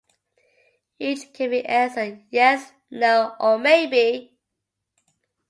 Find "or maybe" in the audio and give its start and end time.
3.39-4.35